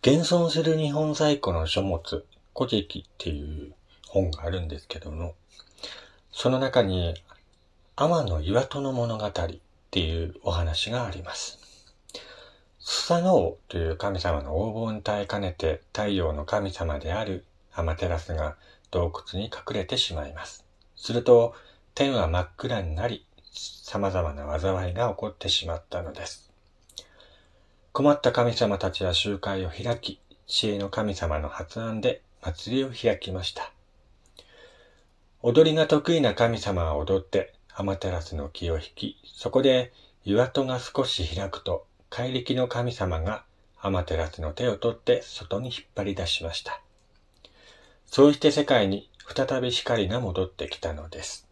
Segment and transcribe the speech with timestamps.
[0.00, 2.24] 現存する日本最古の書物、
[2.56, 3.74] 古事記っていう
[4.06, 5.34] 本があるんですけども、
[6.30, 7.20] その中に、
[7.96, 9.30] 天の岩戸の物語っ
[9.90, 11.58] ていうお話があります。
[12.78, 18.56] スサノオという神様の横暴に耐えかねて太陽の神様であるアマテラスが
[18.92, 20.64] 洞窟に隠れてしまいます。
[20.94, 21.56] すると、
[21.96, 26.47] 天は真っ暗になり、様々な災いが起こってしまったのです。
[27.92, 33.72] 困った神様たちは集会を開き、知恵の神様の発案で祭りを開きました。
[35.42, 39.92] 踊りが得意な神様は踊って、アマテラスの気を引き、そこで
[40.24, 43.44] 岩戸が少し開くと、怪力の神様が
[43.80, 46.80] アマテラスの手を取って外に引っ張り出しました。
[48.06, 51.46] そうして世界に再び光が戻ってきたのです。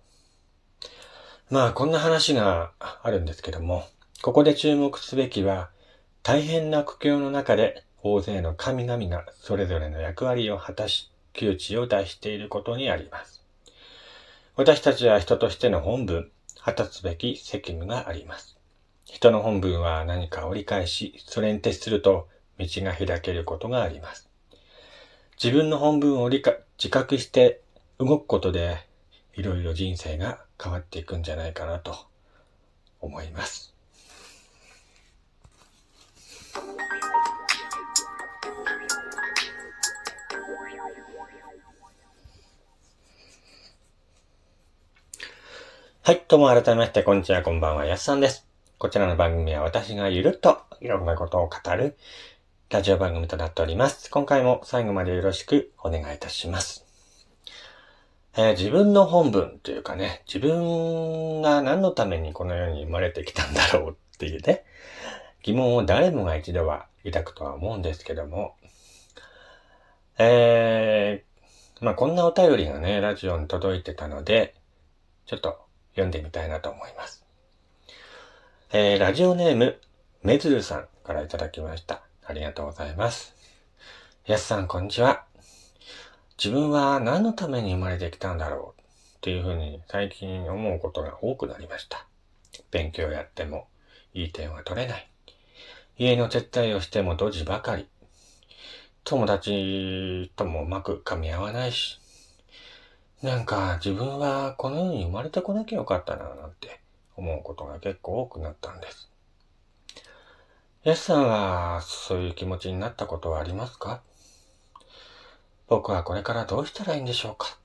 [1.51, 3.85] まあ、こんな話があるんですけども、
[4.23, 5.71] ここで注目すべきは、
[6.27, 13.45] 大変な苦境の中で大勢の神々がそれぞれの役割を果たし、窮地を脱していることにあります。
[14.57, 18.59] 私たちは人としての本分、果たすべき責務があります。
[19.05, 22.27] 人の本分は何か折り返し、それに徹すると
[22.59, 24.29] 道が開けることがあります。
[25.41, 27.61] 自分の本分を理解、自覚して
[28.01, 28.79] 動くことで、
[29.37, 31.95] いろいろ人生が変わっていくんじゃないかなと
[33.01, 33.76] 思います。
[46.07, 48.47] はい、どうも改めまして、こんにちは、こんばんは、やすさんです。
[48.79, 51.97] こちらの番組は私がゆるっといろんなことを語る
[52.71, 54.09] ラジオ番組となっております。
[54.09, 56.87] 今回も最後までよろしくお願いいたします。
[58.37, 64.63] えー、自分の本文というかね、自分が何のためにこの世に生まれてきたんだろうっていうね、
[65.43, 68.55] 疑問を誰もが一度は抱くとは思うんですけども、
[70.19, 74.55] えー、まあこんなお便りがね、ラジオに届いてたので、
[75.27, 75.66] ちょっと
[75.97, 77.25] 読んでみたいなと思います。
[78.73, 79.81] えー、ラジオネーム、
[80.23, 82.03] めずるさんからいただきました。
[82.23, 83.35] ありがとうございます。
[84.27, 85.25] やすさん、こんにちは。
[86.37, 88.85] 自分は何のために生まれてきたんだろうっ
[89.23, 92.07] ていうふうに最近思うことが多くなりました。
[92.71, 93.67] 勉強やっても
[94.13, 95.11] いい点は取れない。
[95.97, 97.89] 家の撤退をしてもドジばかり。
[99.05, 101.99] 友達ともうまく噛み合わないし。
[103.23, 106.81] なんか自分はこの世に生まれてこなきゃよかったななんて
[107.17, 109.11] 思うことが結構多くなったんです。
[110.85, 114.03] ヤスさんはそういう気持ちになったことはありますか？
[115.67, 117.59] 僕はこれからどうしたらいいんでしょうか？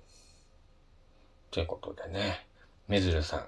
[1.52, 2.48] ということでね、
[2.88, 3.46] めずるさん。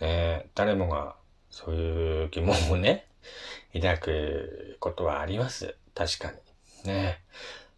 [0.00, 1.14] ね誰もが
[1.50, 3.06] そういう疑問をね、
[3.74, 5.76] 抱くことはあります。
[5.94, 6.38] 確かに。
[6.90, 7.20] ね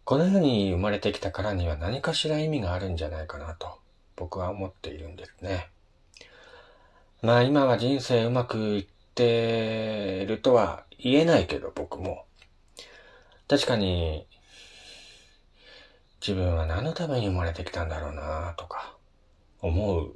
[0.05, 3.79] この世に生まれてきたからには何かしら意味があるんじゃないかなと
[4.17, 5.69] 僕は思っているんですね。
[7.21, 12.25] まあ今は人生うまくいってるとは言えないけど僕も。
[13.47, 14.27] 確かに
[16.19, 18.97] 自分は何のために生まれてきたんだろうなとか
[19.61, 20.15] 思う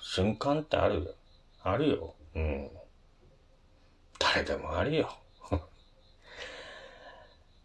[0.00, 1.14] 瞬間ってある
[1.62, 2.14] あるよ。
[2.34, 2.70] うん。
[4.18, 5.21] 誰でもあるよ。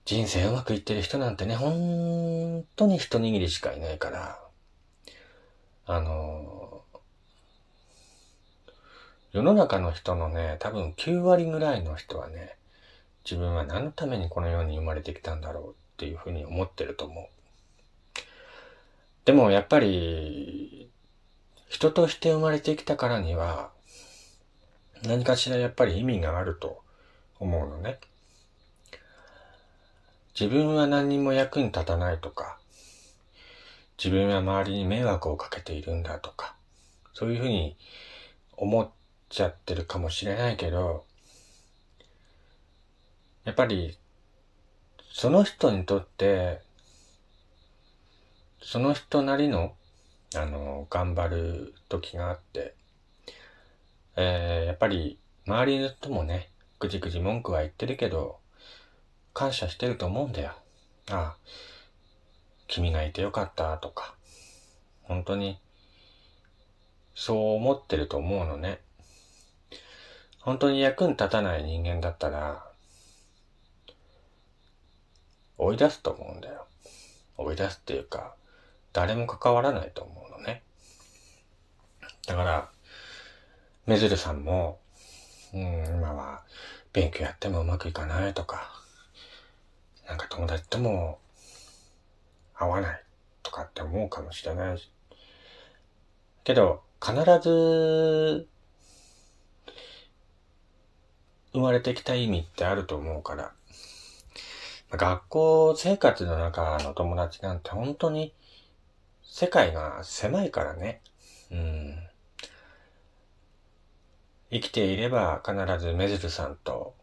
[0.07, 4.39] 人生うまくいってる人なんてね、本当に一握りしかいないから、
[5.85, 6.81] あの、
[9.33, 12.55] 世の中の人のね、多分9割ぐらいの人はね、
[13.25, 17.27] 自分は何のためにこの世に生まれてきたんだろうっていうふうに思ってると思う。
[19.25, 20.89] でもやっぱり、
[21.67, 23.71] 人として生まれてきたからには、
[25.03, 26.81] 何かしらやっぱり意味があると
[27.41, 27.99] 思うのね。
[30.39, 32.59] 自分は何にも役に立たないとか、
[33.97, 36.55] 自分は周りに迷惑をかけているんだとか、
[37.15, 37.75] そういうふうに
[38.55, 38.87] 思っ
[39.29, 41.05] ちゃってるかもしれないけど、
[43.45, 43.97] やっぱり、
[45.11, 46.61] その人にとって、
[48.61, 49.73] その人なりの、
[50.35, 52.75] あの、頑張る時があって、
[54.15, 55.17] えー、やっぱり、
[55.47, 58.37] 周りの人もね、ぐじぐじ文句は言ってるけど、
[59.37, 60.49] 感謝してると思うんだよ。
[61.11, 61.35] ああ、
[62.67, 64.15] 君がいてよかったとか、
[65.03, 65.59] 本当に、
[67.13, 68.79] そう思ってると思うのね。
[70.39, 72.65] 本当に役に立たない人間だったら、
[75.59, 76.65] 追い出すと思うんだよ。
[77.37, 78.33] 追い出すっていうか、
[78.91, 80.63] 誰も関わらないと思うのね。
[82.25, 82.69] だから、
[83.85, 84.79] めずるさんも、
[85.53, 86.41] うん、今は
[86.91, 88.86] 勉強やってもうまくいかないとか、
[90.07, 91.19] なんか友達とも
[92.55, 93.03] 会わない
[93.43, 94.89] とかって思うかもしれないし。
[96.43, 98.47] けど、必ず
[101.51, 103.51] 生まれてきた意味ってあると思うから、
[104.91, 108.33] 学校生活の中の友達なんて本当に
[109.23, 111.01] 世界が狭いからね。
[111.51, 111.97] うん。
[114.49, 116.95] 生きていれば必ずメズルさんと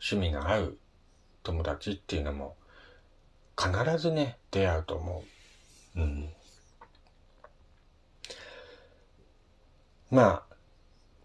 [0.00, 0.78] 趣味が合う
[1.44, 2.56] 友達っていうのも
[3.56, 5.22] 必ずね、出会うと思
[5.96, 6.00] う。
[6.00, 6.28] うん。
[10.10, 10.54] まあ、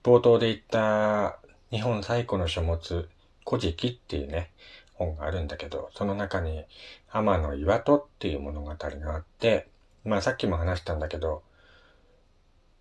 [0.03, 1.39] 冒頭で言った
[1.71, 3.09] 日本最古の書物、
[3.47, 4.51] 古事記っていうね、
[4.93, 6.65] 本があるんだけど、その中に
[7.11, 9.67] 天の岩戸っていう物語があって、
[10.03, 11.43] まあさっきも話したんだけど、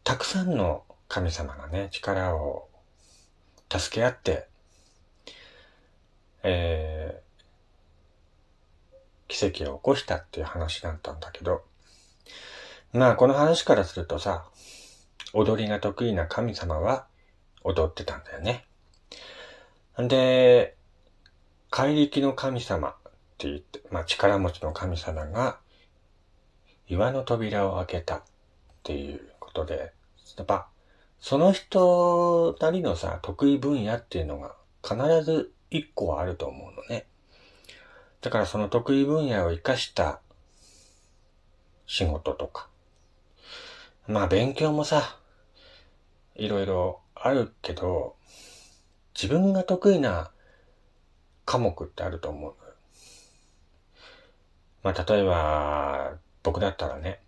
[0.05, 2.69] たくさんの神様がね、力を
[3.71, 4.49] 助け合って、
[6.43, 7.28] えー、
[9.29, 11.63] 奇跡を起こしたっていう話だったんだけど、
[12.93, 14.47] まあこの話からするとさ、
[15.35, 17.07] 踊りが得意な神様は
[17.63, 18.65] 踊ってたんだよね。
[20.01, 20.77] んで、
[21.71, 22.93] 怪力の神様っ
[23.37, 25.59] て言って、まあ力持ちの神様が
[26.89, 28.23] 岩の扉を開けたっ
[28.83, 29.93] ていうことで、
[30.37, 30.69] やっぱ
[31.21, 37.07] その人なりのさ、得意分野っていうのが必ず一個はあると思うのね。
[38.21, 40.21] だからその得意分野を活かした
[41.87, 42.69] 仕事とか。
[44.07, 45.19] まあ勉強もさ、
[46.35, 48.17] いろいろあるけど、
[49.15, 50.31] 自分が得意な
[51.45, 52.55] 科目ってあると思う。
[54.83, 56.13] まあ、例えば、
[56.43, 57.21] 僕だったらね、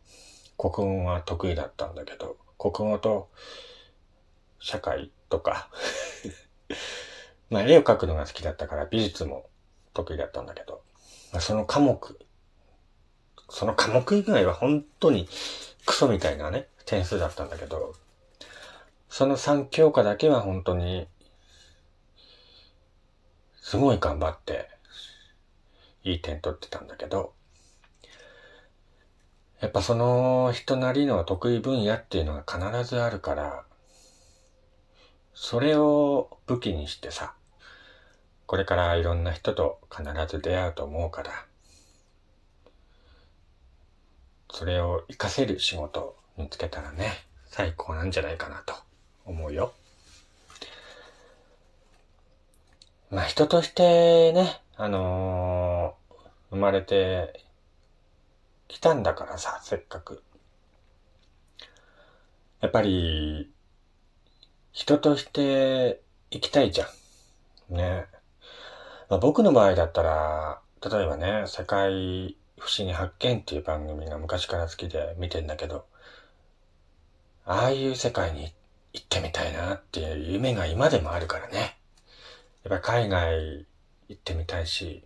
[0.57, 3.29] 国語が得意だったんだけど、国語と
[4.61, 5.69] 社会とか
[7.51, 9.50] まあ、絵を描くのが好きだったから美術も
[10.05, 10.83] 得意だったんだけど、
[11.33, 12.19] まあ、その科目、
[13.49, 15.29] その科目以外は本当に
[15.87, 17.95] クソみたいなね、点数だったんだけど、
[19.09, 21.09] その3教科だけは本当に、
[23.61, 24.69] すごい頑張って、
[26.03, 27.33] いい点取ってたんだけど、
[29.61, 33.65] やっぱその人なりの得意分野っていうのが必ずあるから、
[35.35, 37.35] それを武器にしてさ、
[38.51, 41.47] これからいろんな人と必ず出会うと思うから、
[44.51, 47.13] それを活かせる仕事を見つけたらね、
[47.47, 48.75] 最高なんじゃないかなと。
[49.25, 49.73] 思うよ。
[53.13, 56.15] まあ人としてね、あのー、
[56.51, 57.45] 生まれて
[58.67, 60.25] きたんだからさ、せっかく。
[62.61, 63.49] やっぱり、
[64.73, 66.01] 人として
[66.33, 66.89] 生きたいじゃ
[67.71, 67.77] ん。
[67.77, 68.07] ね。
[69.11, 75.85] まあ、僕の場合だったら、例えばね、世界不思議発見っていう番組が昔から好きで見てんだけど、
[77.45, 78.53] ああいう世界に
[78.93, 81.77] 行ってみたいなっていう夢が今でもあるからね。
[82.63, 83.67] やっぱ海外
[84.09, 85.03] 行ってみたいし、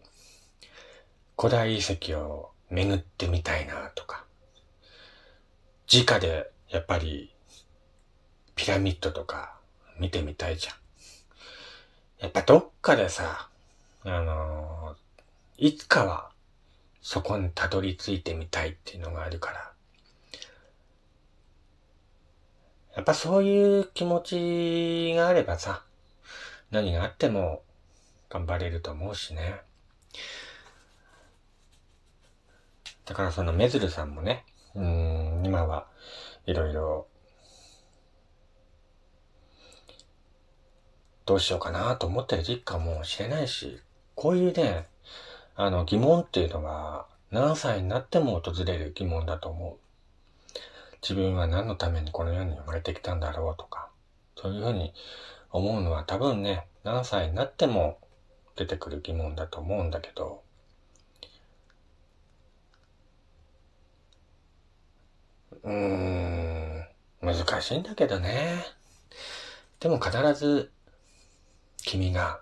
[1.39, 4.27] 古代遺跡を巡ってみたいなとか、
[5.91, 7.35] 直でやっぱり
[8.55, 9.57] ピラミッドとか
[9.99, 10.75] 見てみたいじゃん。
[12.21, 13.49] やっぱどっかでさ、
[14.05, 16.31] あのー、いつかは
[17.01, 19.73] そこにたどり着いてみたいっていうのがあるから、
[22.97, 25.85] やっぱそういう気持ちがあればさ、
[26.71, 27.63] 何があっても
[28.29, 29.61] 頑張れると思うしね。
[33.05, 35.87] だからそのメズルさんもね、うん、今は
[36.47, 37.07] いろいろ
[41.27, 43.81] どうしようかなと思ってる実家もしれないし、
[44.15, 44.87] こういうね、
[45.57, 50.59] あの疑問っていうのは何歳になっても訪れる疑問だと思う。
[51.03, 53.91] 自分は何のためにこの世に生まれてきたんだろうとか、
[54.37, 54.93] そういうふうに
[55.51, 57.99] 思うのは多分ね、何歳になっても
[58.57, 60.43] 出てくる疑問だと思うんだけど、
[65.63, 66.87] うーん、
[67.21, 68.65] 難しいんだけどね。
[69.81, 70.71] でも必ず
[71.79, 72.41] 君が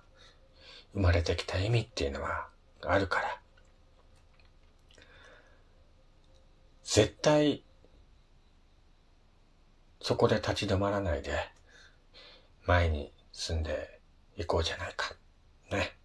[0.94, 2.48] 生まれてきた意味っていうのは
[2.82, 3.40] あるから、
[6.84, 7.64] 絶対
[10.02, 11.32] そこで立ち止まらないで、
[12.66, 14.00] 前に進んで
[14.36, 15.14] いこうじゃないか。
[15.70, 15.96] ね。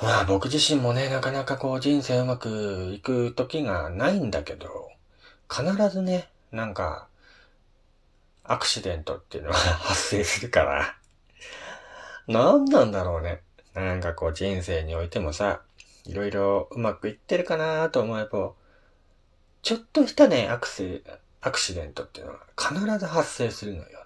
[0.00, 4.90] まあ僕自身もね、なかなかこう人生うまくいく時がないんだけど、
[5.50, 7.08] 必ずね、なんか、
[8.44, 10.96] アクシデントっていうのが 発生するから、
[12.26, 13.42] 何なんだろうね。
[13.74, 15.62] なんかこう人生においてもさ、
[16.06, 18.52] いろいろうまくいってるかなと思えば、
[19.62, 21.02] ちょっとしたね、アクセ、
[21.40, 24.04] アクシデントっていうのは必ず発生するのよ。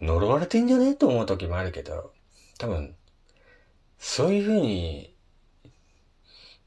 [0.00, 2.12] 呪われてんじゃねえと思う時もあるけど、
[2.58, 2.94] 多分、
[3.98, 5.14] そういうふうに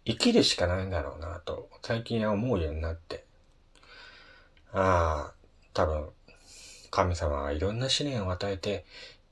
[0.05, 3.25] 生きるしかないんだろうなと、最近は思うようになって。
[4.71, 5.33] ああ、
[5.73, 6.09] 多分、
[6.91, 8.85] 神様はいろんな試練を与えて、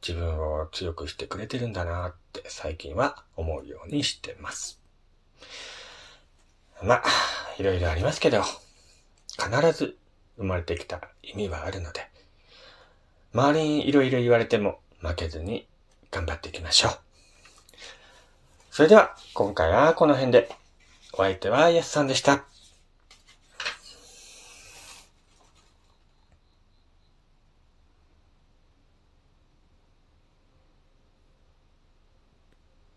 [0.07, 4.79] 自分を強くしてくれてるんだなって最近は思うようにしてます。
[6.81, 7.03] まあ、
[7.59, 8.41] いろいろありますけど、
[9.31, 9.97] 必ず
[10.37, 12.07] 生まれてきた意味はあるので、
[13.33, 15.67] 周りにいろいろ言われても負けずに
[16.09, 16.91] 頑張っていきましょう。
[18.71, 20.49] それでは、今回はこの辺で。
[21.13, 22.45] お相手はやすさんでした。